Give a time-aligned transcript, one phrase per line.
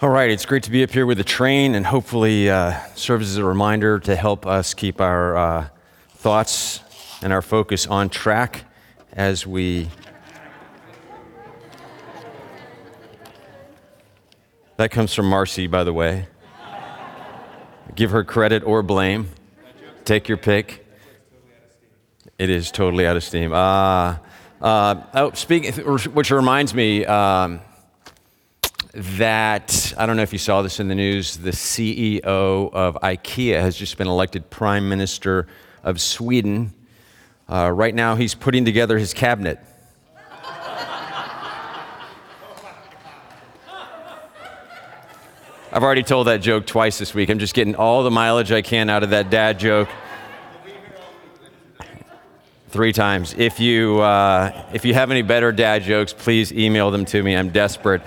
[0.00, 3.30] All right, it's great to be up here with the train and hopefully uh, serves
[3.30, 5.68] as a reminder to help us keep our uh,
[6.10, 6.78] thoughts
[7.20, 8.64] and our focus on track
[9.12, 9.90] as we.
[14.76, 16.28] That comes from Marcy, by the way.
[17.96, 19.28] Give her credit or blame.
[20.04, 20.86] Take your pick.
[22.38, 23.52] It is totally out of steam.
[23.52, 24.18] Uh,
[24.62, 27.58] uh, oh, speaking, which reminds me, um,
[28.94, 33.60] that, I don't know if you saw this in the news, the CEO of IKEA
[33.60, 35.46] has just been elected Prime Minister
[35.82, 36.72] of Sweden.
[37.48, 39.58] Uh, right now, he's putting together his cabinet.
[45.70, 47.28] I've already told that joke twice this week.
[47.28, 49.88] I'm just getting all the mileage I can out of that dad joke.
[52.70, 53.34] Three times.
[53.36, 57.36] If you, uh, if you have any better dad jokes, please email them to me.
[57.36, 58.00] I'm desperate.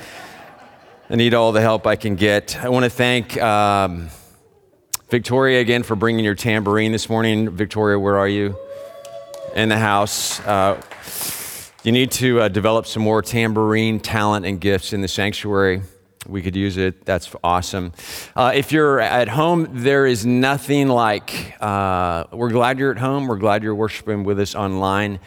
[1.11, 2.57] I need all the help I can get.
[2.63, 4.07] I want to thank um,
[5.09, 7.49] Victoria again for bringing your tambourine this morning.
[7.49, 8.57] Victoria, where are you?
[9.53, 10.39] In the house.
[10.39, 10.81] Uh,
[11.83, 15.81] you need to uh, develop some more tambourine talent and gifts in the sanctuary.
[16.27, 17.03] We could use it.
[17.03, 17.91] That's awesome.
[18.33, 23.27] Uh, if you're at home, there is nothing like, uh, we're glad you're at home.
[23.27, 25.19] We're glad you're worshiping with us online.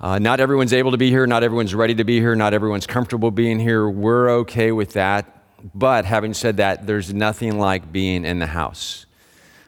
[0.00, 1.26] Uh, not everyone's able to be here.
[1.26, 2.36] Not everyone's ready to be here.
[2.36, 3.88] Not everyone's comfortable being here.
[3.88, 5.42] We're okay with that.
[5.74, 9.06] But having said that, there's nothing like being in the house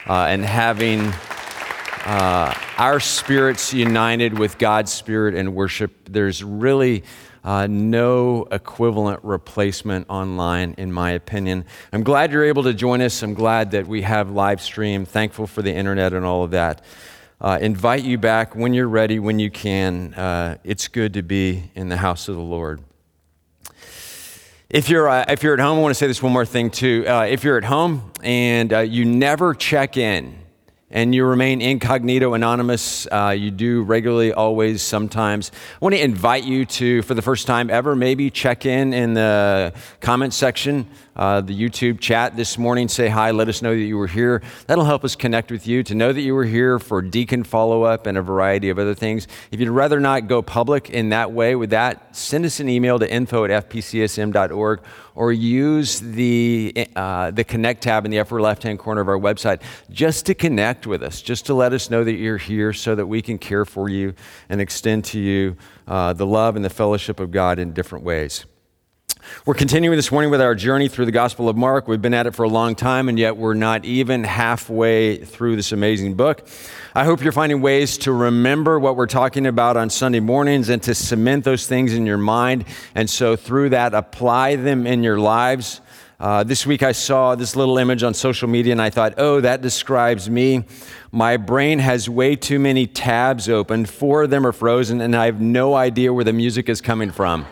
[0.06, 1.00] uh, and having
[2.04, 6.08] uh, our spirits united with God's spirit and worship.
[6.08, 7.02] There's really
[7.42, 11.64] uh, no equivalent replacement online, in my opinion.
[11.92, 13.20] I'm glad you're able to join us.
[13.24, 15.06] I'm glad that we have live stream.
[15.06, 16.84] Thankful for the internet and all of that
[17.40, 20.12] uh, invite you back when you're ready, when you can.
[20.14, 22.82] Uh, it's good to be in the house of the Lord.
[24.68, 26.70] If you're, uh, if you're at home, I want to say this one more thing
[26.70, 27.04] too.
[27.06, 30.39] Uh, if you're at home and uh, you never check in,
[30.90, 33.06] and you remain incognito, anonymous.
[33.06, 35.52] Uh, you do regularly, always, sometimes.
[35.80, 39.14] I want to invite you to, for the first time ever, maybe check in in
[39.14, 42.88] the comment section, uh, the YouTube chat this morning.
[42.88, 44.42] Say hi, let us know that you were here.
[44.66, 47.84] That'll help us connect with you, to know that you were here for deacon follow
[47.84, 49.28] up and a variety of other things.
[49.52, 52.98] If you'd rather not go public in that way with that, send us an email
[52.98, 54.80] to info at fpcsm.org
[55.14, 59.18] or use the, uh, the Connect tab in the upper left hand corner of our
[59.18, 62.94] website just to connect with us, just to let us know that you're here so
[62.94, 64.14] that we can care for you
[64.48, 65.56] and extend to you
[65.88, 68.44] uh, the love and the fellowship of God in different ways.
[69.46, 71.88] We're continuing this morning with our journey through the Gospel of Mark.
[71.88, 75.56] We've been at it for a long time, and yet we're not even halfway through
[75.56, 76.46] this amazing book.
[76.94, 80.82] I hope you're finding ways to remember what we're talking about on Sunday mornings and
[80.82, 82.66] to cement those things in your mind.
[82.94, 85.80] And so, through that, apply them in your lives.
[86.18, 89.40] Uh, this week, I saw this little image on social media, and I thought, oh,
[89.40, 90.64] that describes me.
[91.12, 93.86] My brain has way too many tabs open.
[93.86, 97.10] Four of them are frozen, and I have no idea where the music is coming
[97.10, 97.46] from.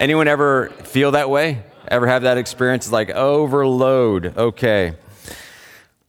[0.00, 1.62] Anyone ever feel that way?
[1.86, 2.86] Ever have that experience?
[2.86, 4.34] It's like overload.
[4.34, 4.94] Okay.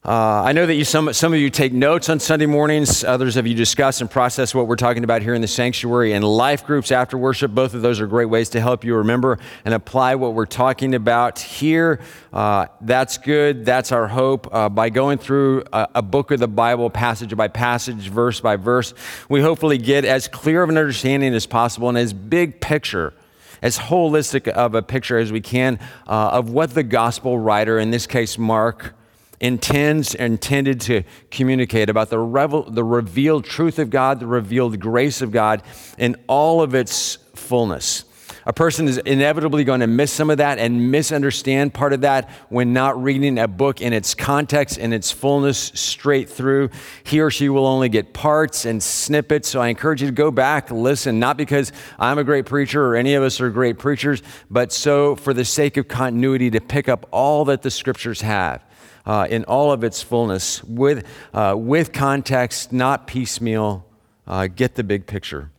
[0.06, 3.03] Uh, I know that you, some, some of you take notes on Sunday mornings.
[3.03, 6.24] Others of you discuss and process what we're talking about here in the sanctuary and
[6.24, 7.52] life groups after worship.
[7.52, 10.96] Both of those are great ways to help you remember and apply what we're talking
[10.96, 12.00] about here.
[12.31, 13.66] Uh, that's good.
[13.66, 14.47] That's our hope.
[14.56, 18.56] Uh, by going through a, a, book of the Bible, passage by passage, verse by
[18.56, 18.94] verse,
[19.28, 23.13] we hopefully get as clear of an understanding as possible and as big picture
[23.62, 27.92] as holistic of a picture as we can uh, of what the gospel writer, in
[27.92, 28.94] this case Mark,
[29.40, 35.22] intends intended to communicate about the, revel, the revealed truth of God, the revealed grace
[35.22, 35.64] of God
[35.98, 38.06] in all of its fullness.
[38.46, 42.29] A person is inevitably going to miss some of that and misunderstand part of that
[42.50, 46.69] when not reading a book in its context, in its fullness, straight through.
[47.03, 49.50] He or she will only get parts and snippets.
[49.50, 52.96] So I encourage you to go back, listen, not because I'm a great preacher or
[52.96, 56.90] any of us are great preachers, but so for the sake of continuity to pick
[56.90, 58.64] up all that the scriptures have.
[59.03, 63.84] Uh, in all of its fullness, with, uh, with context, not piecemeal,
[64.28, 65.49] uh, get the big picture.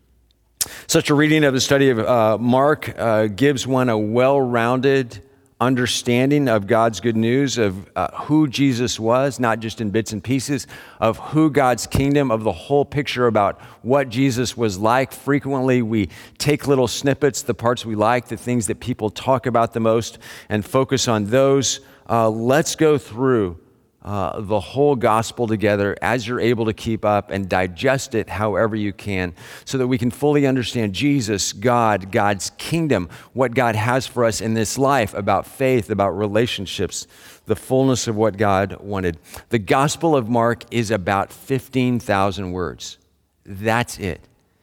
[0.87, 5.23] Such a reading of the study of uh, Mark uh, gives one a well rounded
[5.62, 10.23] understanding of God's good news, of uh, who Jesus was, not just in bits and
[10.23, 10.67] pieces,
[10.99, 15.12] of who God's kingdom, of the whole picture about what Jesus was like.
[15.12, 19.73] Frequently, we take little snippets, the parts we like, the things that people talk about
[19.73, 20.19] the most,
[20.49, 21.79] and focus on those.
[22.11, 23.62] Uh, let's go through
[24.04, 28.75] uh, the whole gospel together as you're able to keep up and digest it however
[28.75, 29.32] you can
[29.64, 34.40] so that we can fully understand Jesus, God, God's kingdom, what God has for us
[34.40, 37.06] in this life about faith, about relationships,
[37.46, 39.19] the fullness of what God wanted.
[39.50, 42.99] The Gospel of Mark is about 15,000 words.
[43.44, 44.20] That's it.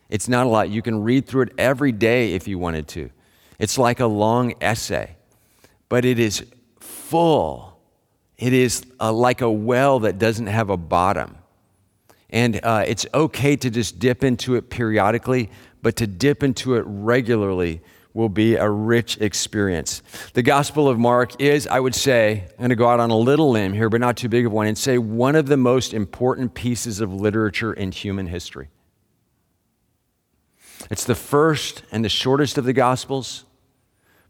[0.10, 0.70] It's not a lot.
[0.70, 3.10] You can read through it every day if you wanted to.
[3.58, 5.16] It's like a long essay,
[5.88, 6.46] but it is
[6.80, 7.69] full
[8.40, 11.36] it is uh, like a well that doesn't have a bottom.
[12.30, 15.50] And uh, it's okay to just dip into it periodically,
[15.82, 17.82] but to dip into it regularly
[18.14, 20.02] will be a rich experience.
[20.34, 23.18] The Gospel of Mark is, I would say, I'm going to go out on a
[23.18, 25.94] little limb here, but not too big of one, and say one of the most
[25.94, 28.70] important pieces of literature in human history.
[30.90, 33.44] It's the first and the shortest of the Gospels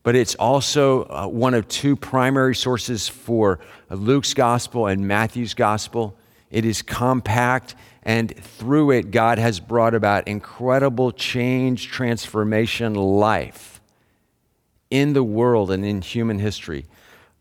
[0.04, 3.60] but it's also uh, one of two primary sources for
[3.96, 6.16] Luke's gospel and Matthew's gospel.
[6.52, 13.82] It is compact, and through it, God has brought about incredible change, transformation, life
[14.90, 16.86] in the world and in human history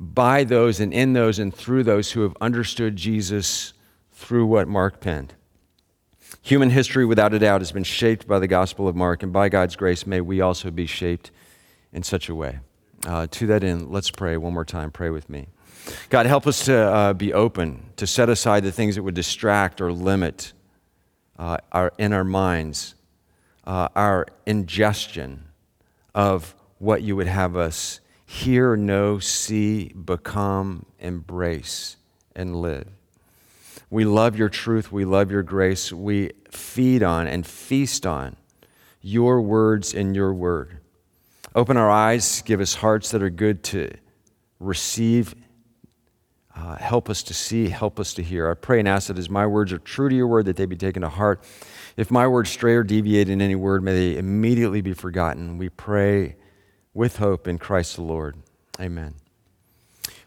[0.00, 3.72] by those and in those and through those who have understood Jesus
[4.12, 5.34] through what Mark penned.
[6.42, 9.48] Human history, without a doubt, has been shaped by the Gospel of Mark, and by
[9.48, 11.30] God's grace, may we also be shaped
[11.92, 12.60] in such a way.
[13.06, 14.90] Uh, to that end, let's pray one more time.
[14.90, 15.48] Pray with me.
[16.10, 19.80] God, help us to uh, be open, to set aside the things that would distract
[19.80, 20.52] or limit
[21.38, 22.94] uh, our, in our minds
[23.68, 25.44] uh, our ingestion
[26.14, 31.96] of what you would have us hear, know, see, become, embrace,
[32.34, 32.88] and live.
[33.90, 34.90] We love your truth.
[34.90, 35.92] We love your grace.
[35.92, 38.36] We feed on and feast on
[39.00, 40.78] your words and your word.
[41.54, 43.90] Open our eyes, give us hearts that are good to
[44.60, 45.34] receive.
[46.58, 48.50] Uh, help us to see, help us to hear.
[48.50, 50.66] I pray and ask that as my words are true to your word, that they
[50.66, 51.44] be taken to heart.
[51.96, 55.56] If my words stray or deviate in any word, may they immediately be forgotten.
[55.56, 56.34] We pray
[56.94, 58.38] with hope in Christ the Lord.
[58.80, 59.14] Amen.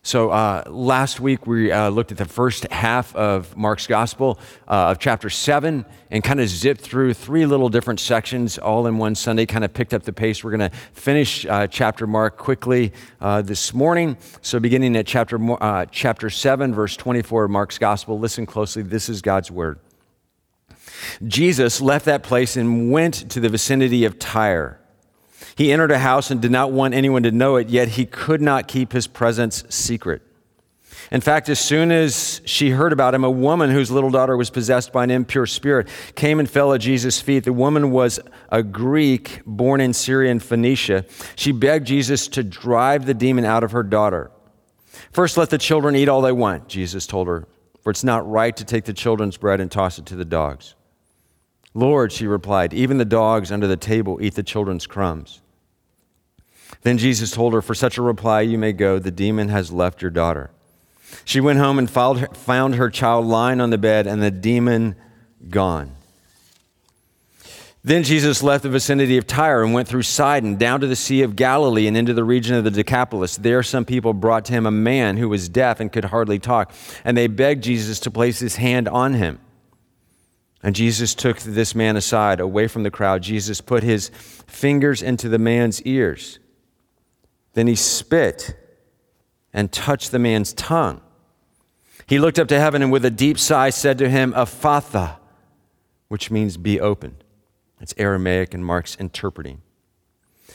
[0.03, 4.89] So, uh, last week we uh, looked at the first half of Mark's Gospel uh,
[4.89, 9.13] of chapter 7 and kind of zipped through three little different sections all in one
[9.13, 10.44] Sunday, kind of picked up the pace.
[10.44, 14.18] We're going to finish uh, chapter Mark quickly uh, this morning.
[14.42, 18.81] So, beginning at chapter, uh, chapter 7, verse 24 of Mark's Gospel, listen closely.
[18.81, 19.77] This is God's Word.
[21.27, 24.81] Jesus left that place and went to the vicinity of Tyre.
[25.56, 28.42] He entered a house and did not want anyone to know it, yet he could
[28.42, 30.21] not keep his presence secret.
[31.12, 34.50] In fact, as soon as she heard about him, a woman whose little daughter was
[34.50, 37.44] possessed by an impure spirit came and fell at Jesus' feet.
[37.44, 38.19] The woman was
[38.50, 41.06] a Greek born in Syria and Phoenicia.
[41.36, 44.31] She begged Jesus to drive the demon out of her daughter.
[45.12, 47.48] First, let the children eat all they want, Jesus told her,
[47.81, 50.75] for it's not right to take the children's bread and toss it to the dogs.
[51.73, 55.41] Lord, she replied, even the dogs under the table eat the children's crumbs.
[56.83, 60.01] Then Jesus told her, For such a reply you may go, the demon has left
[60.01, 60.51] your daughter.
[61.25, 64.95] She went home and found her child lying on the bed and the demon
[65.50, 65.95] gone.
[67.83, 71.24] Then Jesus left the vicinity of Tyre and went through Sidon, down to the Sea
[71.24, 73.38] of Galilee, and into the region of the Decapolis.
[73.38, 76.71] There, some people brought to him a man who was deaf and could hardly talk,
[77.03, 79.39] and they begged Jesus to place his hand on him.
[80.63, 83.24] And Jesus took this man aside, away from the crowd.
[83.24, 84.10] Jesus put his
[84.48, 86.40] fingers into the man's ears.
[87.54, 88.56] Then he spit
[89.53, 91.01] and touched the man's tongue.
[92.06, 95.18] He looked up to heaven and with a deep sigh said to him, Ephphatha,
[96.10, 97.24] which means be opened.
[97.80, 99.62] It's Aramaic and Mark's interpreting.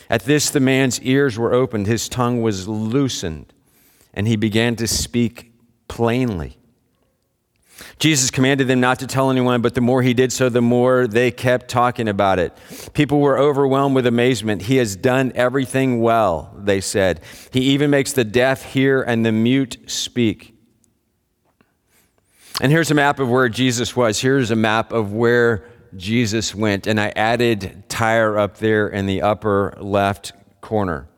[0.09, 3.53] At this, the man's ears were opened, his tongue was loosened,
[4.15, 5.53] and he began to speak
[5.89, 6.59] plainly.
[7.99, 11.06] Jesus commanded them not to tell anyone, but the more he did so, the more
[11.06, 12.56] they kept talking about it.
[12.95, 14.62] People were overwhelmed with amazement.
[14.62, 17.21] He has done everything well, they said.
[17.52, 20.54] He even makes the deaf hear and the mute speak.
[22.61, 24.21] And here's a map of where Jesus was.
[24.21, 26.87] Here's a map of where Jesus went.
[26.87, 31.09] And I added Tyre up there in the upper left corner.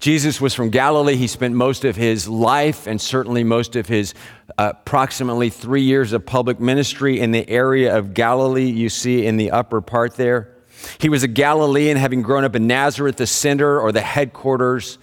[0.00, 1.16] Jesus was from Galilee.
[1.16, 4.14] He spent most of his life and certainly most of his
[4.56, 9.50] approximately three years of public ministry in the area of Galilee, you see in the
[9.50, 10.54] upper part there.
[10.98, 14.98] He was a Galilean, having grown up in Nazareth, the center or the headquarters.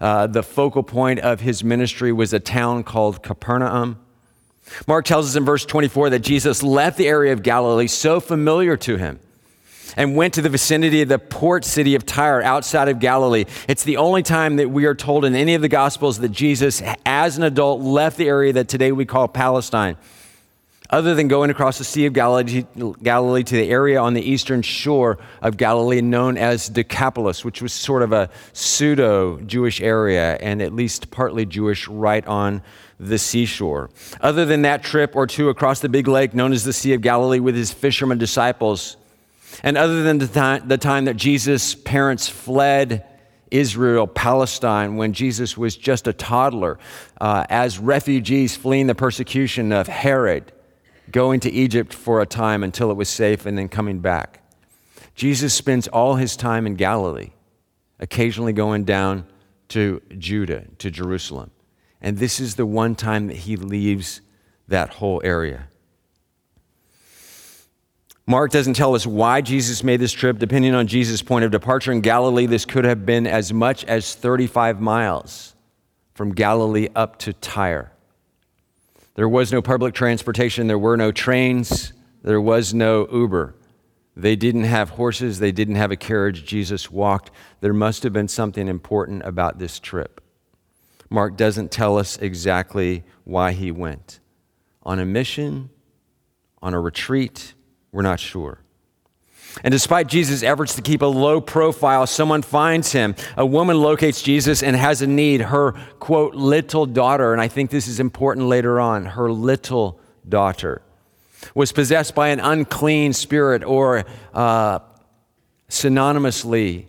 [0.00, 3.98] Uh, the focal point of his ministry was a town called Capernaum.
[4.86, 8.76] Mark tells us in verse 24 that Jesus left the area of Galilee so familiar
[8.78, 9.20] to him
[9.96, 13.44] and went to the vicinity of the port city of Tyre outside of Galilee.
[13.68, 16.82] It's the only time that we are told in any of the Gospels that Jesus,
[17.04, 19.96] as an adult, left the area that today we call Palestine.
[20.88, 25.18] Other than going across the Sea of Galilee, to the area on the eastern shore
[25.42, 30.72] of Galilee known as Decapolis, which was sort of a pseudo Jewish area and at
[30.72, 32.62] least partly Jewish right on
[33.00, 33.90] the seashore.
[34.20, 37.00] Other than that trip or two across the big lake known as the Sea of
[37.00, 38.96] Galilee with his fishermen disciples,
[39.62, 43.04] and other than the time, the time that Jesus' parents fled
[43.50, 46.78] Israel, Palestine, when Jesus was just a toddler,
[47.20, 50.52] uh, as refugees fleeing the persecution of Herod,
[51.10, 54.42] going to Egypt for a time until it was safe and then coming back.
[55.14, 57.30] Jesus spends all his time in Galilee,
[58.00, 59.26] occasionally going down
[59.68, 61.50] to Judah, to Jerusalem.
[62.00, 64.20] And this is the one time that he leaves
[64.68, 65.68] that whole area.
[68.28, 70.38] Mark doesn't tell us why Jesus made this trip.
[70.38, 74.16] Depending on Jesus' point of departure in Galilee, this could have been as much as
[74.16, 75.54] 35 miles
[76.14, 77.92] from Galilee up to Tyre.
[79.14, 81.92] There was no public transportation, there were no trains,
[82.22, 83.54] there was no Uber.
[84.16, 86.44] They didn't have horses, they didn't have a carriage.
[86.44, 87.30] Jesus walked.
[87.60, 90.20] There must have been something important about this trip.
[91.08, 94.18] Mark doesn't tell us exactly why he went.
[94.82, 95.70] On a mission,
[96.60, 97.54] on a retreat,
[97.96, 98.58] we're not sure.
[99.64, 103.14] And despite Jesus' efforts to keep a low profile, someone finds him.
[103.38, 105.40] A woman locates Jesus and has a need.
[105.40, 109.98] Her, quote, little daughter, and I think this is important later on, her little
[110.28, 110.82] daughter
[111.54, 114.80] was possessed by an unclean spirit or uh,
[115.70, 116.84] synonymously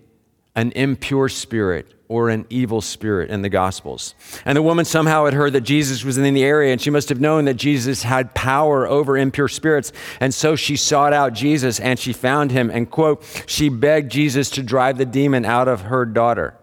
[0.57, 4.15] an impure spirit or an evil spirit in the Gospels.
[4.45, 7.09] And the woman somehow had heard that Jesus was in the area, and she must
[7.09, 9.91] have known that Jesus had power over impure spirits.
[10.19, 14.49] And so she sought out Jesus and she found him, and quote, she begged Jesus
[14.51, 16.55] to drive the demon out of her daughter.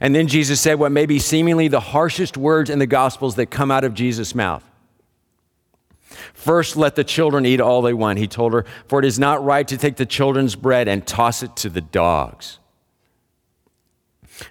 [0.00, 3.46] And then Jesus said what may be seemingly the harshest words in the Gospels that
[3.46, 4.64] come out of Jesus' mouth.
[6.32, 9.44] First, let the children eat all they want, he told her, for it is not
[9.44, 12.58] right to take the children's bread and toss it to the dogs.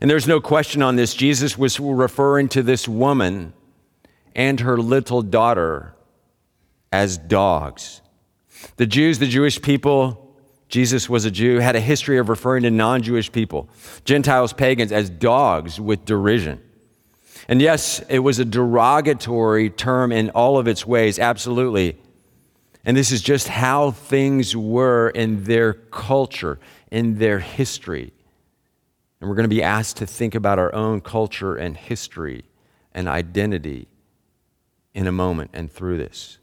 [0.01, 1.13] And there's no question on this.
[1.13, 3.53] Jesus was referring to this woman
[4.35, 5.95] and her little daughter
[6.91, 8.01] as dogs.
[8.77, 10.35] The Jews, the Jewish people,
[10.69, 13.69] Jesus was a Jew, had a history of referring to non Jewish people,
[14.05, 16.61] Gentiles, pagans, as dogs with derision.
[17.47, 21.97] And yes, it was a derogatory term in all of its ways, absolutely.
[22.85, 26.59] And this is just how things were in their culture,
[26.91, 28.13] in their history.
[29.23, 32.43] And we're going to be asked to think about our own culture and history
[32.93, 33.87] and identity
[34.93, 36.39] in a moment and through this.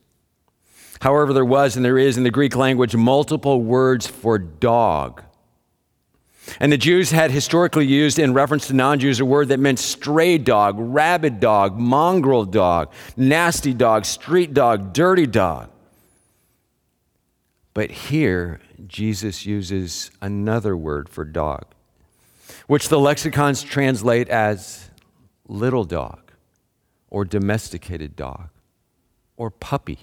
[1.02, 5.22] However, there was and there is in the Greek language multiple words for dog.
[6.58, 9.78] And the Jews had historically used, in reference to non Jews, a word that meant
[9.78, 15.68] stray dog, rabid dog, mongrel dog, nasty dog, street dog, dirty dog.
[17.74, 21.74] But here, Jesus uses another word for dog
[22.70, 24.90] which the lexicons translate as
[25.48, 26.30] little dog
[27.08, 28.48] or domesticated dog
[29.36, 29.98] or puppy,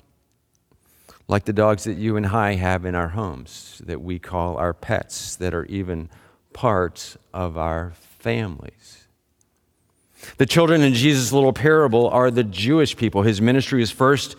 [1.29, 4.73] like the dogs that you and I have in our homes that we call our
[4.73, 6.09] pets, that are even
[6.51, 9.07] parts of our families.
[10.35, 13.21] The children in Jesus' little parable are the Jewish people.
[13.21, 14.35] His ministry is first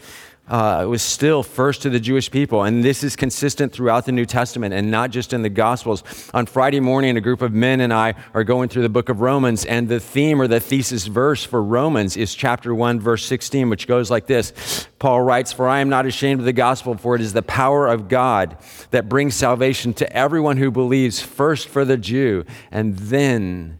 [0.49, 2.62] uh, it was still first to the Jewish people.
[2.62, 6.02] And this is consistent throughout the New Testament and not just in the Gospels.
[6.33, 9.21] On Friday morning, a group of men and I are going through the book of
[9.21, 13.69] Romans, and the theme or the thesis verse for Romans is chapter 1, verse 16,
[13.69, 17.14] which goes like this Paul writes, For I am not ashamed of the gospel, for
[17.14, 18.57] it is the power of God
[18.90, 23.78] that brings salvation to everyone who believes, first for the Jew and then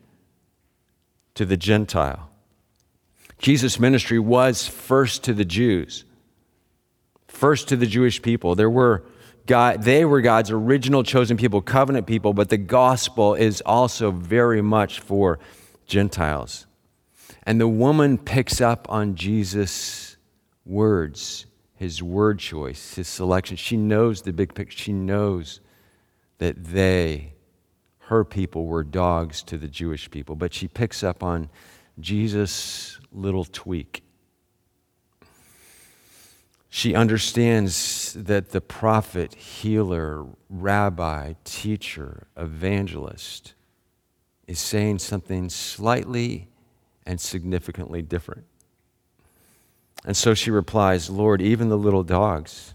[1.35, 2.31] to the Gentile.
[3.39, 6.05] Jesus' ministry was first to the Jews
[7.39, 8.55] first to the Jewish people.
[8.55, 9.05] There were
[9.47, 14.61] God, they were God's original chosen people, covenant people, but the gospel is also very
[14.61, 15.39] much for
[15.87, 16.67] Gentiles.
[17.45, 20.17] And the woman picks up on Jesus'
[20.67, 23.57] words, his word choice, his selection.
[23.57, 24.77] She knows the big picture.
[24.77, 25.61] She knows
[26.39, 27.35] that they,
[28.01, 30.35] her people, were dogs to the Jewish people.
[30.35, 31.49] But she picks up on
[32.01, 34.03] Jesus' little tweak
[36.79, 43.55] she understands that the prophet, healer, rabbi, teacher, evangelist
[44.47, 46.47] is saying something slightly
[47.05, 48.45] and significantly different.
[50.05, 52.75] And so she replies, Lord, even the little dogs,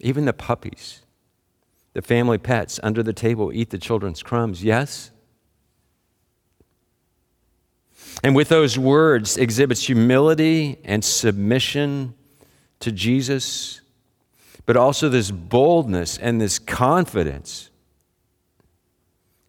[0.00, 1.02] even the puppies,
[1.94, 4.64] The family pets under the table eat the children's crumbs.
[4.64, 5.12] Yes?
[8.24, 12.14] And with those words exhibits humility and submission
[12.84, 13.80] to Jesus,
[14.66, 17.70] but also this boldness and this confidence,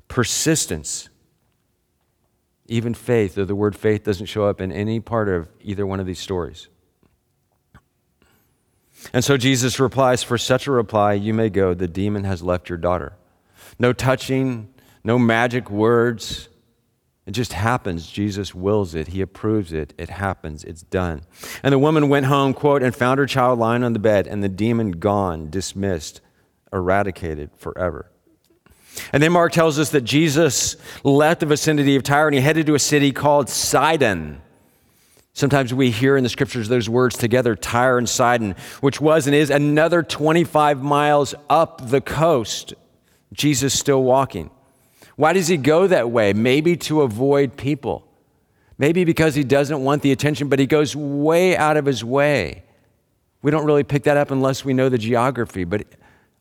[0.08, 1.10] persistence,
[2.68, 6.00] even faith, though the word faith doesn't show up in any part of either one
[6.00, 6.70] of these stories.
[9.13, 11.74] And so Jesus replies, For such a reply, you may go.
[11.74, 13.13] The demon has left your daughter.
[13.77, 14.74] No touching,
[15.04, 16.48] no magic words.
[17.25, 18.08] It just happens.
[18.08, 19.08] Jesus wills it.
[19.08, 19.94] He approves it.
[19.98, 20.63] It happens.
[20.63, 21.24] It's done.
[21.63, 24.44] And the woman went home, quote, and found her child lying on the bed, and
[24.44, 26.22] the demon gone, dismissed,
[26.72, 28.12] eradicated forever.
[29.12, 32.65] And then Mark tells us that Jesus left the vicinity of Tyre and he headed
[32.67, 34.41] to a city called Sidon.
[35.34, 39.36] Sometimes we hear in the scriptures those words together, Tyre and Sidon, which was and
[39.36, 42.74] is another 25 miles up the coast.
[43.34, 44.50] Jesus still walking.
[45.15, 46.34] Why does he go that way?
[46.34, 48.07] Maybe to avoid people.
[48.77, 52.63] Maybe because he doesn't want the attention, but he goes way out of his way.
[53.41, 55.86] We don't really pick that up unless we know the geography, but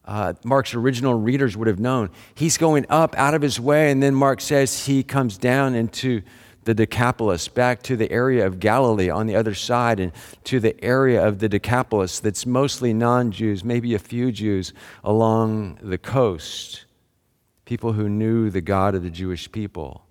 [0.04, 2.10] uh, Mark's original readers would have known.
[2.34, 6.22] He's going up out of his way, and then Mark says he comes down into
[6.64, 10.12] the Decapolis, back to the area of Galilee on the other side, and
[10.44, 15.78] to the area of the Decapolis that's mostly non Jews, maybe a few Jews along
[15.82, 16.83] the coast,
[17.64, 20.04] people who knew the God of the Jewish people.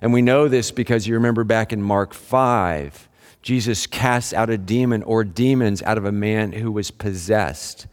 [0.00, 3.08] And we know this because you remember back in Mark 5,
[3.42, 7.86] Jesus cast out a demon or demons out of a man who was possessed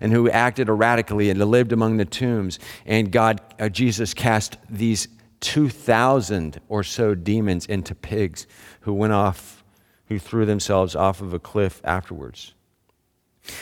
[0.00, 2.58] and who acted erratically and lived among the tombs.
[2.84, 5.08] And God, uh, Jesus cast these
[5.40, 8.46] 2,000 or so demons into pigs
[8.80, 9.64] who went off,
[10.08, 12.52] who threw themselves off of a cliff afterwards.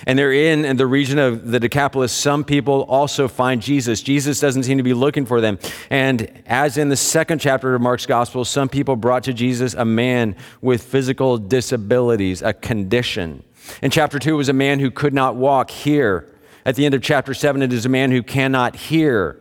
[0.07, 2.13] And they're in, the region of the Decapolis.
[2.13, 4.03] Some people also find Jesus.
[4.03, 5.59] Jesus doesn't seem to be looking for them.
[5.91, 9.85] And as in the second chapter of Mark's gospel, some people brought to Jesus a
[9.85, 13.43] man with physical disabilities, a condition.
[13.83, 15.71] In chapter 2, it was a man who could not walk.
[15.71, 16.29] Here,
[16.65, 19.41] at the end of chapter 7, it is a man who cannot hear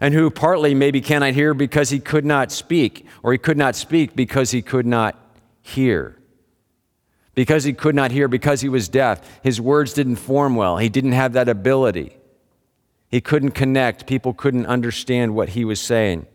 [0.00, 3.76] and who partly maybe cannot hear because he could not speak, or he could not
[3.76, 5.16] speak because he could not
[5.60, 6.16] hear.
[7.34, 10.76] Because he could not hear, because he was deaf, his words didn't form well.
[10.76, 12.16] He didn't have that ability.
[13.08, 14.06] He couldn't connect.
[14.06, 16.26] People couldn't understand what he was saying.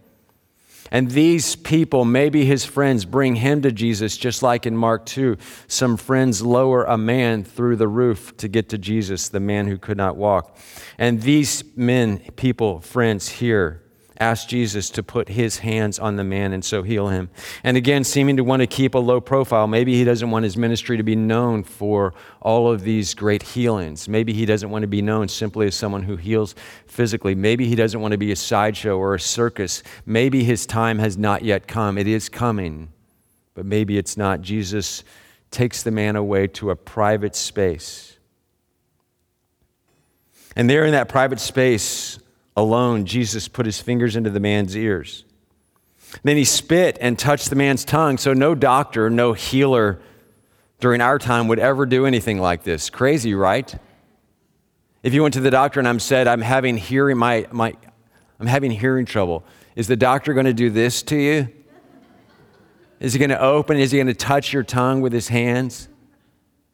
[0.90, 5.38] And these people, maybe his friends, bring him to Jesus, just like in Mark 2.
[5.68, 9.78] Some friends lower a man through the roof to get to Jesus, the man who
[9.78, 10.58] could not walk.
[10.98, 13.84] And these men, people, friends here,
[14.20, 17.30] ask Jesus to put his hands on the man and so heal him.
[17.64, 19.68] And again, seeming to want to keep a low profile.
[19.68, 24.10] Maybe he doesn't want his ministry to be known for all of these great healings.
[24.10, 26.56] Maybe he doesn't want to be known simply as someone who heals
[26.88, 27.36] physically.
[27.36, 29.84] Maybe he doesn't want to be a sideshow or a circus.
[30.06, 31.98] Maybe his time has not yet come.
[31.98, 32.90] It is coming,
[33.54, 34.42] but maybe it's not.
[34.42, 35.04] Jesus
[35.52, 38.18] takes the man away to a private space.
[40.56, 42.18] And there in that private space,
[42.58, 45.24] alone, Jesus put his fingers into the man's ears.
[46.24, 48.18] Then he spit and touched the man's tongue.
[48.18, 50.02] So no doctor, no healer
[50.80, 52.90] during our time would ever do anything like this.
[52.90, 53.74] Crazy, right?
[55.04, 57.74] If you went to the doctor and I'm said, I'm having hearing my, my
[58.40, 59.44] I'm having hearing trouble,
[59.76, 61.50] is the doctor going to do this to you?
[63.00, 63.78] Is he going to open?
[63.78, 65.88] Is he going to touch your tongue with his hands?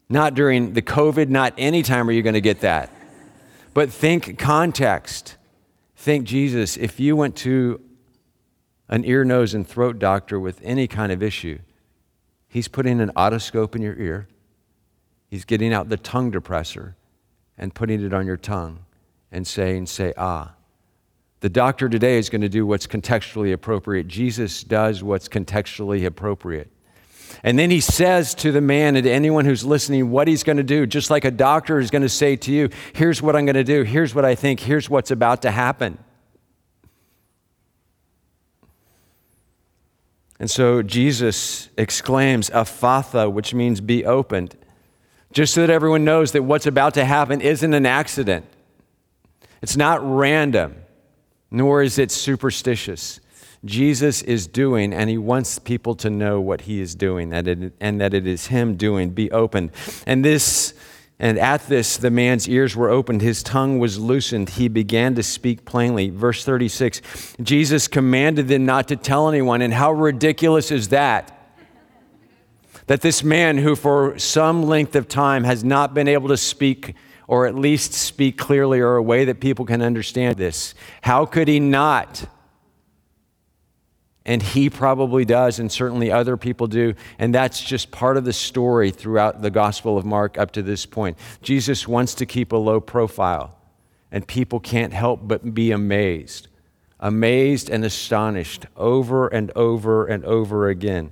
[0.07, 2.89] Not during the COVID, not any time are you going to get that.
[3.73, 5.35] But think context.
[6.03, 7.79] Think, Jesus, if you went to
[8.89, 11.59] an ear, nose, and throat doctor with any kind of issue,
[12.49, 14.27] he's putting an otoscope in your ear,
[15.29, 16.95] he's getting out the tongue depressor
[17.57, 18.79] and putting it on your tongue
[19.31, 20.55] and saying, Say, ah.
[21.39, 24.09] The doctor today is going to do what's contextually appropriate.
[24.09, 26.69] Jesus does what's contextually appropriate.
[27.43, 30.57] And then he says to the man and to anyone who's listening what he's going
[30.57, 33.45] to do, just like a doctor is going to say to you, here's what I'm
[33.45, 35.97] going to do, here's what I think, here's what's about to happen.
[40.39, 44.55] And so Jesus exclaims, Ephphatha, which means be opened,
[45.33, 48.45] just so that everyone knows that what's about to happen isn't an accident.
[49.61, 50.75] It's not random,
[51.51, 53.19] nor is it superstitious.
[53.65, 57.73] Jesus is doing, and he wants people to know what he is doing, that it,
[57.79, 59.11] and that it is him doing.
[59.11, 59.71] Be opened.
[60.05, 60.73] And this,
[61.17, 65.23] and at this, the man's ears were opened, his tongue was loosened, he began to
[65.23, 66.09] speak plainly.
[66.09, 67.01] Verse 36
[67.41, 69.61] Jesus commanded them not to tell anyone.
[69.61, 71.29] And how ridiculous is that?
[72.87, 76.95] That this man, who for some length of time has not been able to speak
[77.27, 80.75] or at least speak clearly or a way that people can understand this.
[81.01, 82.25] How could he not?
[84.25, 86.93] And he probably does, and certainly other people do.
[87.19, 90.85] And that's just part of the story throughout the Gospel of Mark up to this
[90.85, 91.17] point.
[91.41, 93.57] Jesus wants to keep a low profile,
[94.11, 96.47] and people can't help but be amazed.
[97.01, 101.11] Amazed and astonished over and over and over again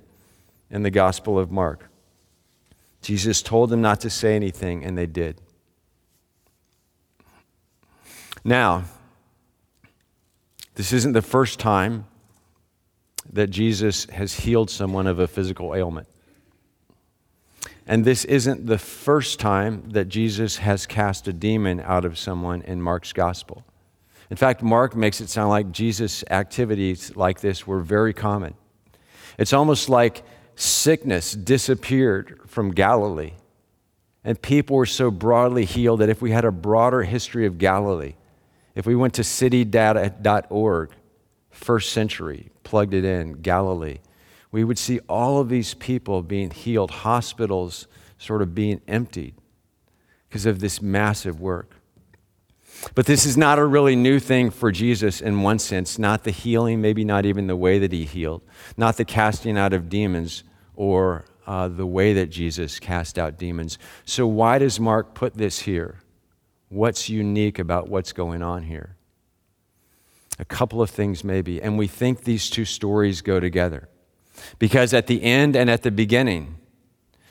[0.70, 1.90] in the Gospel of Mark.
[3.02, 5.42] Jesus told them not to say anything, and they did.
[8.46, 8.86] Now,
[10.76, 12.06] this isn't the first time
[13.32, 16.08] that Jesus has healed someone of a physical ailment.
[17.88, 22.62] And this isn't the first time that Jesus has cast a demon out of someone
[22.62, 23.66] in Mark's gospel.
[24.30, 28.54] In fact, Mark makes it sound like Jesus' activities like this were very common.
[29.38, 30.24] It's almost like
[30.56, 33.34] sickness disappeared from Galilee,
[34.24, 38.14] and people were so broadly healed that if we had a broader history of Galilee,
[38.76, 40.92] if we went to citydata.org,
[41.62, 44.00] first century, plugged it in, Galilee,
[44.52, 49.36] we would see all of these people being healed, hospitals sort of being emptied
[50.28, 51.76] because of this massive work.
[52.96, 56.32] But this is not a really new thing for Jesus in one sense, not the
[56.32, 58.42] healing, maybe not even the way that he healed,
[58.76, 60.44] not the casting out of demons
[60.76, 63.78] or uh, the way that Jesus cast out demons.
[64.06, 66.00] So, why does Mark put this here?
[66.70, 68.96] What's unique about what's going on here?
[70.42, 71.62] A couple of things, maybe.
[71.62, 73.88] And we think these two stories go together.
[74.60, 76.58] Because at the end and at the beginning,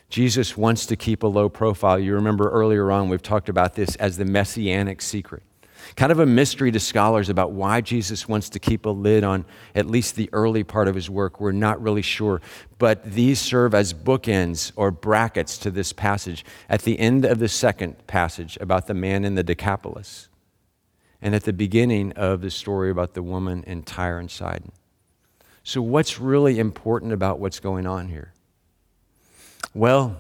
[0.09, 1.99] Jesus wants to keep a low profile.
[1.99, 5.43] You remember earlier on, we've talked about this as the messianic secret.
[5.97, 9.45] Kind of a mystery to scholars about why Jesus wants to keep a lid on
[9.75, 11.41] at least the early part of his work.
[11.41, 12.41] We're not really sure.
[12.79, 16.45] But these serve as bookends or brackets to this passage.
[16.69, 20.29] At the end of the second passage about the man in the Decapolis,
[21.23, 24.73] and at the beginning of the story about the woman in Tyre and Sidon.
[25.63, 28.33] So, what's really important about what's going on here?
[29.75, 30.17] Well,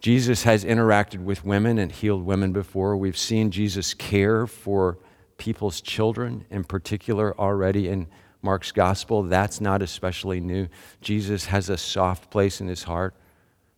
[0.00, 2.96] Jesus has interacted with women and healed women before.
[2.96, 4.98] We've seen Jesus care for
[5.38, 8.08] people's children in particular already in
[8.42, 9.22] Mark's gospel.
[9.22, 10.68] That's not especially new.
[11.00, 13.14] Jesus has a soft place in his heart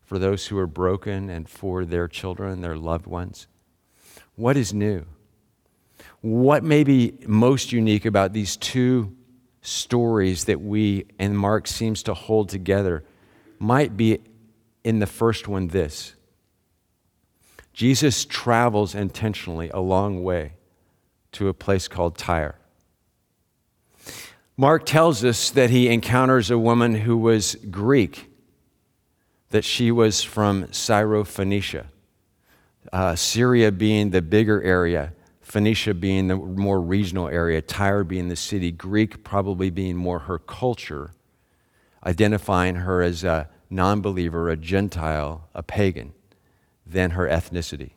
[0.05, 3.47] for those who are broken and for their children, their loved ones.
[4.35, 5.05] What is new?
[6.21, 9.15] What may be most unique about these two
[9.61, 13.05] stories that we and Mark seems to hold together
[13.59, 14.21] might be
[14.85, 16.15] in the first one this
[17.73, 20.55] Jesus travels intentionally a long way
[21.33, 22.55] to a place called Tyre.
[24.57, 28.31] Mark tells us that he encounters a woman who was Greek,
[29.51, 31.85] that she was from Syrophoenicia,
[32.91, 35.13] uh, Syria being the bigger area,
[35.57, 40.39] Phoenicia being the more regional area, Tyre being the city, Greek probably being more her
[40.39, 41.13] culture,
[42.05, 46.13] identifying her as a non believer, a Gentile, a pagan,
[46.85, 47.93] than her ethnicity.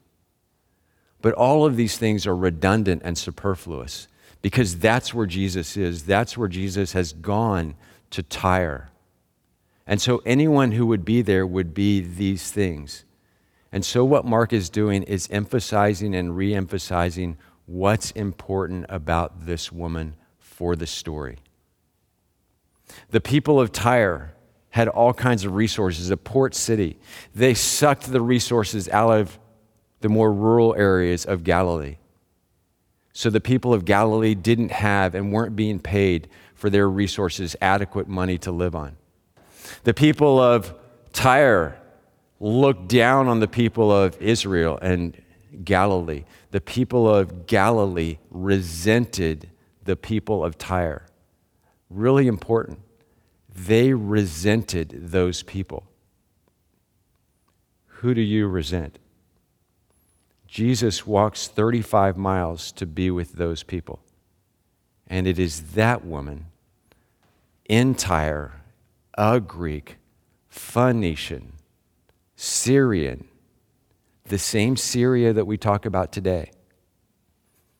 [1.21, 4.07] But all of these things are redundant and superfluous
[4.41, 6.05] because that's where Jesus is.
[6.05, 7.75] That's where Jesus has gone
[8.11, 8.89] to Tyre.
[9.85, 13.03] And so anyone who would be there would be these things.
[13.71, 17.37] And so, what Mark is doing is emphasizing and re emphasizing
[17.69, 21.37] what's important about this woman for the story.
[23.11, 24.33] The people of Tyre
[24.71, 26.97] had all kinds of resources, a port city.
[27.35, 29.37] They sucked the resources out of
[30.01, 31.97] the more rural areas of Galilee.
[33.13, 38.07] So the people of Galilee didn't have and weren't being paid for their resources adequate
[38.07, 38.97] money to live on.
[39.83, 40.73] The people of
[41.13, 41.79] Tyre
[42.39, 45.19] looked down on the people of Israel and
[45.63, 46.23] Galilee.
[46.51, 49.49] The people of Galilee resented
[49.83, 51.05] the people of Tyre.
[51.89, 52.79] Really important.
[53.53, 55.85] They resented those people.
[57.87, 58.97] Who do you resent?
[60.47, 63.99] Jesus walks 35 miles to be with those people.
[65.05, 66.47] And it is that woman
[67.65, 68.61] in Tyre,
[69.15, 69.97] a Greek,
[70.47, 71.53] Phoenician,
[72.35, 73.28] Syrian,
[74.29, 76.51] the same Syria that we talk about today,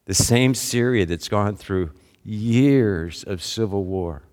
[0.06, 1.92] the same Syria that's gone through
[2.24, 4.24] years of civil war,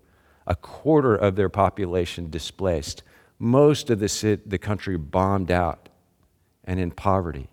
[0.45, 3.03] a quarter of their population displaced,
[3.39, 5.89] most of the, the country bombed out
[6.63, 7.49] and in poverty.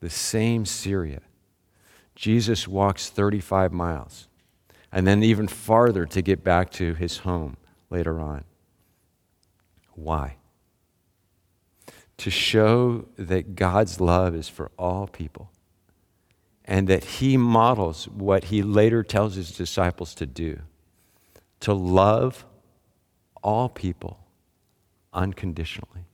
[0.00, 1.20] The same Syria.
[2.14, 4.28] Jesus walks 35 miles
[4.90, 7.56] and then even farther to get back to his home
[7.90, 8.44] later on.
[9.94, 10.36] Why?
[12.18, 15.50] To show that God's love is for all people
[16.64, 20.60] and that he models what he later tells his disciples to do
[21.60, 22.44] to love
[23.42, 24.18] all people
[25.12, 26.04] unconditionally.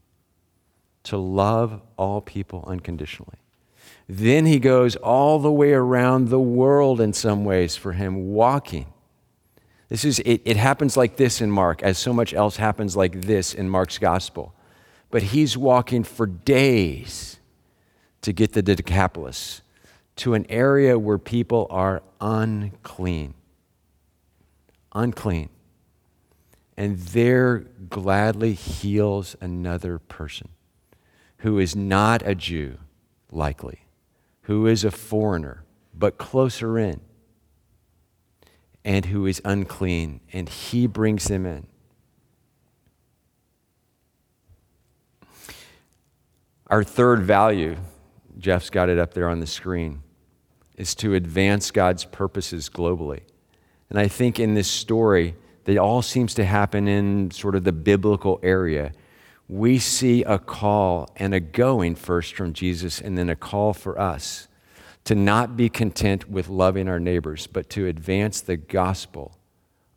[1.05, 3.39] To love all people unconditionally.
[4.09, 8.93] Then he goes all the way around the world in some ways for him, walking.
[9.89, 13.23] This is, it, it happens like this in Mark, as so much else happens like
[13.23, 14.55] this in Mark's gospel.
[15.13, 17.39] But he's walking for days
[18.23, 19.61] to get the Decapolis
[20.17, 23.35] to an area where people are unclean.
[24.95, 25.51] Unclean.
[26.79, 27.59] And there
[27.91, 30.49] gladly heals another person
[31.39, 32.79] who is not a Jew,
[33.31, 33.81] likely,
[34.43, 37.03] who is a foreigner, but closer in,
[38.83, 41.67] and who is unclean, and he brings them in.
[46.73, 47.77] Our third value
[48.39, 50.03] Jeff's got it up there on the screen,
[50.79, 53.21] is to advance God's purposes globally.
[53.91, 57.73] And I think in this story, that all seems to happen in sort of the
[57.73, 58.93] biblical area.
[59.51, 64.01] We see a call and a going first from Jesus, and then a call for
[64.01, 64.49] us
[65.05, 69.37] to not be content with loving our neighbors, but to advance the gospel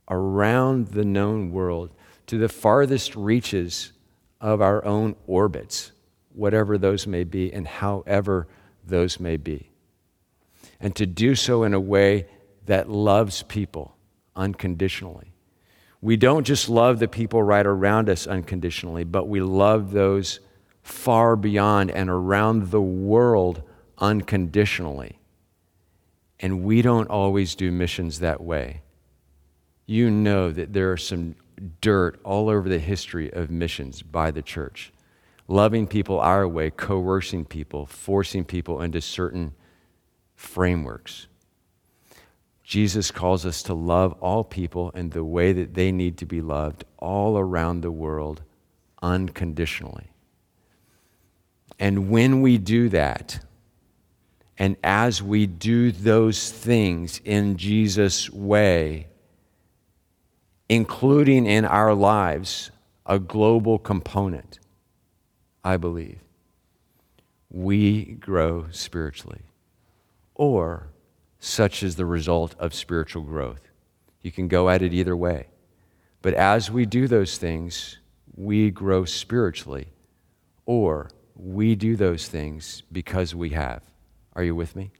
[0.09, 1.91] around the known world
[2.27, 3.93] to the farthest reaches
[4.41, 5.93] of our own orbits
[6.35, 8.47] whatever those may be and however
[8.85, 9.69] those may be.
[10.79, 12.27] And to do so in a way
[12.65, 13.95] that loves people
[14.35, 15.33] unconditionally.
[16.01, 20.39] We don't just love the people right around us unconditionally, but we love those
[20.83, 23.63] far beyond and around the world
[23.97, 25.19] unconditionally.
[26.39, 28.81] And we don't always do missions that way.
[29.87, 31.35] You know that there are some
[31.81, 34.91] dirt all over the history of missions by the church
[35.47, 39.53] loving people our way, coercing people, forcing people into certain
[40.35, 41.27] frameworks.
[42.63, 46.41] Jesus calls us to love all people in the way that they need to be
[46.41, 48.41] loved all around the world
[49.03, 50.07] unconditionally.
[51.79, 53.45] And when we do that,
[54.57, 59.07] and as we do those things in Jesus' way,
[60.69, 62.71] including in our lives
[63.05, 64.59] a global component,
[65.65, 66.19] I believe,
[67.49, 69.41] we grow spiritually.
[70.35, 70.89] Or
[71.39, 73.61] such is the result of spiritual growth.
[74.21, 75.47] You can go at it either way.
[76.21, 77.97] But as we do those things,
[78.35, 79.87] we grow spiritually,
[80.67, 83.81] or we do those things because we have.
[84.33, 84.91] Are you with me?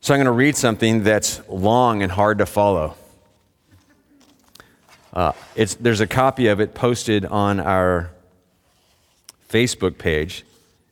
[0.00, 2.94] So I'm going to read something that's long and hard to follow.
[5.14, 8.10] Uh, it's, there's a copy of it posted on our
[9.48, 10.44] Facebook page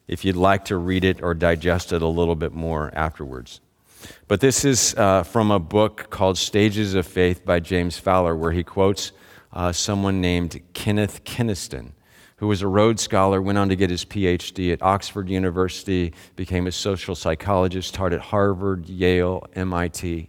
[0.07, 3.61] if you'd like to read it or digest it a little bit more afterwards.
[4.29, 8.53] But this is uh, from a book called Stages of Faith by James Fowler, where
[8.53, 9.11] he quotes
[9.53, 11.93] uh, someone named Kenneth Keniston,
[12.37, 16.67] who was a Rhodes Scholar, went on to get his PhD at Oxford University, became
[16.67, 20.29] a social psychologist, taught at Harvard, Yale, MIT.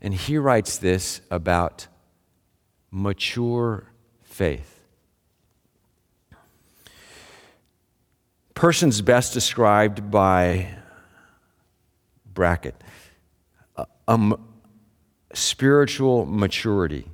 [0.00, 1.86] And he writes this about
[2.94, 3.90] mature
[4.22, 4.80] faith.
[8.54, 10.68] Persons best described by
[12.32, 12.76] bracket
[14.06, 14.36] a
[15.32, 17.08] spiritual maturity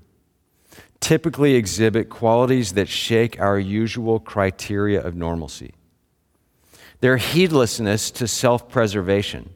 [1.00, 5.72] typically exhibit qualities that shake our usual criteria of normalcy.
[7.00, 9.54] Their heedlessness to self preservation.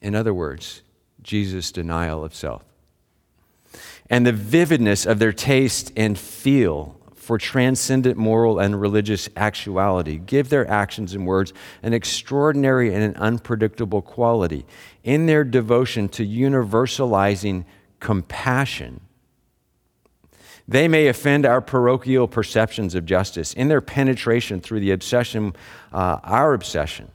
[0.00, 0.82] In other words,
[1.20, 2.64] Jesus' denial of self
[4.10, 10.48] and the vividness of their taste and feel for transcendent moral and religious actuality give
[10.48, 14.64] their actions and words an extraordinary and an unpredictable quality.
[15.04, 17.66] In their devotion to universalizing
[18.00, 19.02] compassion,
[20.66, 23.52] they may offend our parochial perceptions of justice.
[23.52, 25.54] In their penetration through the obsession,
[25.92, 27.10] uh, our obsession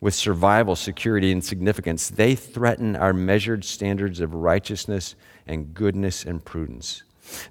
[0.00, 5.14] with survival, security, and significance, they threaten our measured standards of righteousness
[5.46, 7.02] and goodness and prudence.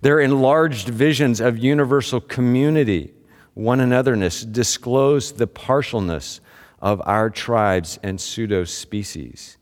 [0.01, 3.13] Their enlarged visions of universal community,
[3.53, 6.39] one anotherness, disclose the partialness
[6.79, 9.57] of our tribes and pseudo species.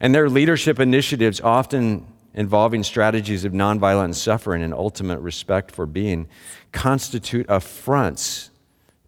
[0.00, 6.28] And their leadership initiatives, often involving strategies of nonviolent suffering and ultimate respect for being,
[6.70, 8.50] constitute affronts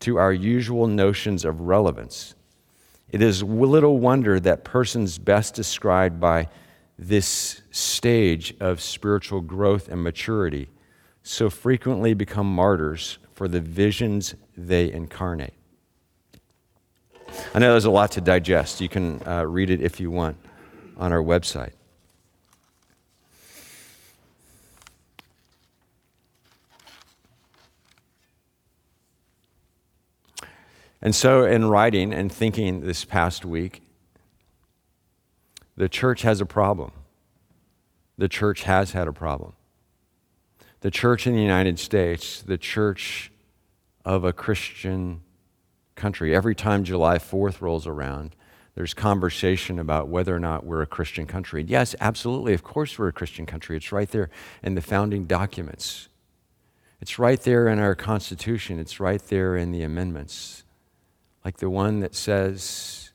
[0.00, 2.34] to our usual notions of relevance.
[3.12, 6.48] It is little wonder that persons best described by
[6.98, 10.68] this stage of spiritual growth and maturity
[11.22, 15.54] so frequently become martyrs for the visions they incarnate.
[17.54, 18.80] I know there's a lot to digest.
[18.80, 20.36] You can uh, read it if you want
[20.96, 21.72] on our website.
[31.02, 33.82] And so, in writing and thinking this past week,
[35.76, 36.92] the church has a problem.
[38.18, 39.54] The church has had a problem.
[40.80, 43.32] The church in the United States, the church
[44.04, 45.22] of a Christian
[45.94, 48.36] country, every time July 4th rolls around,
[48.74, 51.62] there's conversation about whether or not we're a Christian country.
[51.62, 52.52] Yes, absolutely.
[52.52, 53.76] Of course, we're a Christian country.
[53.76, 54.28] It's right there
[54.62, 56.08] in the founding documents,
[57.00, 60.64] it's right there in our Constitution, it's right there in the amendments
[61.44, 63.10] like the one that says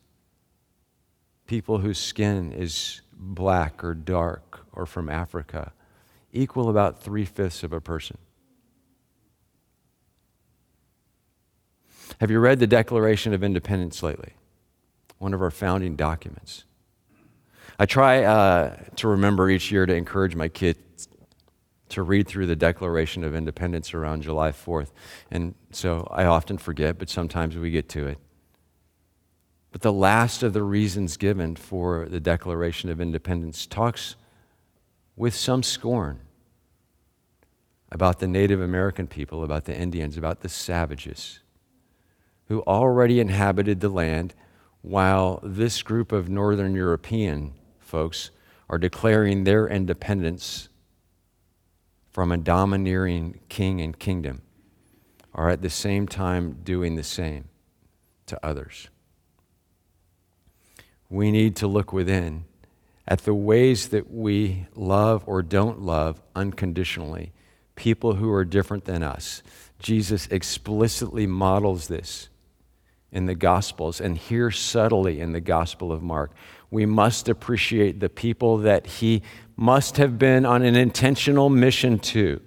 [1.47, 5.71] people whose skin is black or dark or from Africa
[6.33, 8.17] equal about three fifths of a person.
[12.19, 14.33] Have you read the Declaration of Independence lately?
[15.17, 16.65] One of our founding documents.
[17.79, 20.79] I try uh, to remember each year to encourage my kids
[21.95, 24.91] to read through the Declaration of Independence around July 4th.
[25.31, 28.17] And so I often forget, but sometimes we get to it.
[29.71, 34.15] But the last of the reasons given for the Declaration of Independence talks
[35.15, 36.19] with some scorn
[37.93, 41.39] about the Native American people, about the Indians, about the savages
[42.49, 44.33] who already inhabited the land
[44.81, 48.31] while this group of Northern European folks
[48.69, 50.67] are declaring their independence
[52.15, 54.41] from a domineering king and kingdom,
[55.33, 57.43] are at the same time doing the same
[58.25, 58.87] to others.
[61.09, 62.45] We need to look within
[63.05, 67.33] at the ways that we love or don't love unconditionally
[67.75, 69.43] people who are different than us.
[69.79, 72.29] Jesus explicitly models this
[73.11, 76.31] in the Gospels and here subtly in the Gospel of Mark.
[76.71, 79.21] We must appreciate the people that he
[79.55, 82.41] must have been on an intentional mission to.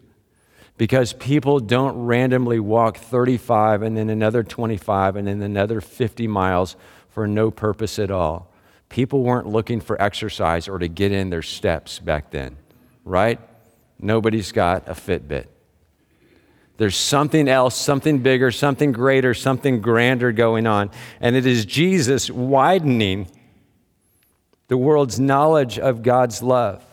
[0.77, 6.77] Because people don't randomly walk 35 and then another 25 and then another 50 miles
[7.09, 8.53] for no purpose at all.
[8.89, 12.57] People weren't looking for exercise or to get in their steps back then,
[13.05, 13.41] right?
[13.99, 15.47] Nobody's got a Fitbit.
[16.77, 20.93] There's something else, something bigger, something greater, something grander going on.
[21.21, 23.29] And it is Jesus widening
[24.69, 26.85] the world's knowledge of God's love.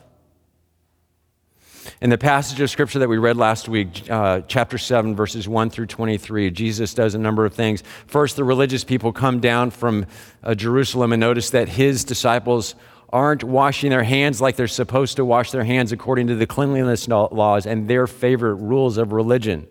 [2.02, 5.70] In the passage of scripture that we read last week, uh, chapter 7, verses 1
[5.70, 7.84] through 23, Jesus does a number of things.
[8.08, 10.06] First, the religious people come down from
[10.44, 12.76] uh, Jerusalem and notice that his disciples
[13.10, 17.08] aren't washing their hands like they're supposed to wash their hands according to the cleanliness
[17.08, 19.68] laws and their favorite rules of religion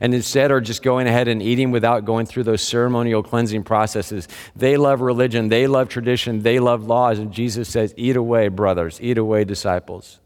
[0.00, 4.26] and instead are just going ahead and eating without going through those ceremonial cleansing processes.
[4.56, 7.18] They love religion, they love tradition, they love laws.
[7.18, 10.18] And Jesus says, Eat away, brothers, eat away, disciples.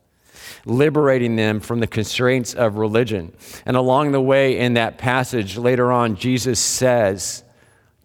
[0.64, 3.34] Liberating them from the constraints of religion.
[3.66, 7.42] And along the way in that passage later on, Jesus says,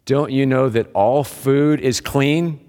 [0.04, 2.66] Don't you know that all food is clean?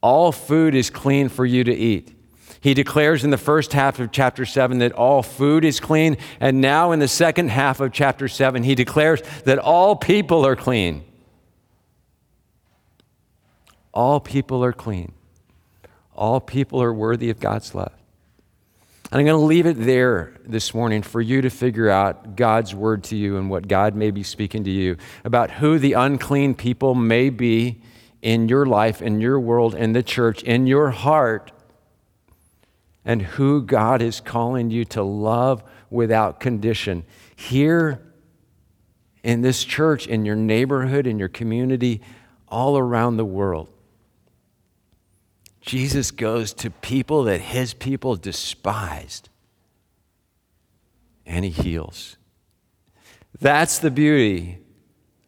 [0.00, 2.17] All food is clean for you to eat.
[2.60, 6.16] He declares in the first half of chapter 7 that all food is clean.
[6.40, 10.56] And now in the second half of chapter 7, he declares that all people are
[10.56, 11.04] clean.
[13.94, 15.12] All people are clean.
[16.14, 17.92] All people are worthy of God's love.
[19.10, 22.74] And I'm going to leave it there this morning for you to figure out God's
[22.74, 26.54] word to you and what God may be speaking to you about who the unclean
[26.54, 27.80] people may be
[28.20, 31.52] in your life, in your world, in the church, in your heart
[33.04, 37.04] and who God is calling you to love without condition.
[37.36, 38.00] Here
[39.22, 42.00] in this church, in your neighborhood, in your community,
[42.48, 43.68] all around the world.
[45.60, 49.28] Jesus goes to people that his people despised,
[51.26, 52.16] and he heals.
[53.40, 54.58] That's the beauty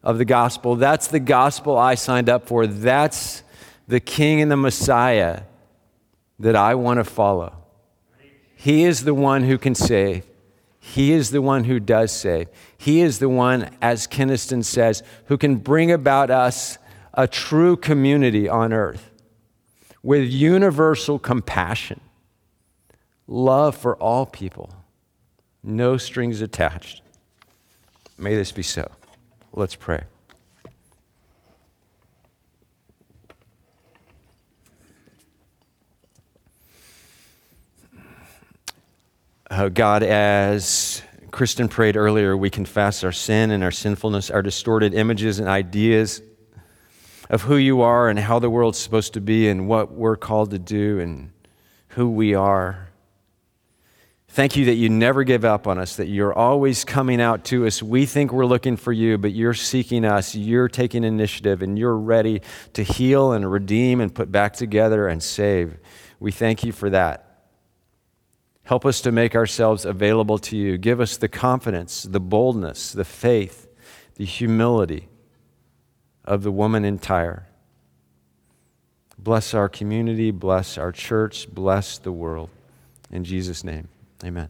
[0.03, 0.75] of the gospel.
[0.75, 2.65] That's the gospel I signed up for.
[2.65, 3.43] That's
[3.87, 5.43] the king and the Messiah
[6.39, 7.60] that I want to follow.
[8.61, 10.23] He is the one who can save.
[10.79, 12.47] He is the one who does save.
[12.77, 16.77] He is the one, as Kynaston says, who can bring about us
[17.15, 19.09] a true community on earth
[20.03, 22.01] with universal compassion,
[23.25, 24.69] love for all people,
[25.63, 27.01] no strings attached.
[28.15, 28.91] May this be so.
[29.53, 30.03] Let's pray.
[39.51, 44.93] Uh, God, as Kristen prayed earlier, we confess our sin and our sinfulness, our distorted
[44.93, 46.21] images and ideas
[47.29, 50.51] of who you are and how the world's supposed to be and what we're called
[50.51, 51.33] to do and
[51.89, 52.87] who we are.
[54.29, 57.67] Thank you that you never give up on us, that you're always coming out to
[57.67, 57.83] us.
[57.83, 60.33] We think we're looking for you, but you're seeking us.
[60.33, 62.41] You're taking initiative and you're ready
[62.71, 65.77] to heal and redeem and put back together and save.
[66.21, 67.30] We thank you for that.
[68.71, 70.77] Help us to make ourselves available to you.
[70.77, 73.67] Give us the confidence, the boldness, the faith,
[74.15, 75.09] the humility
[76.23, 77.47] of the woman in Tyre.
[79.19, 82.49] Bless our community, bless our church, bless the world.
[83.11, 83.89] In Jesus' name,
[84.23, 84.47] amen.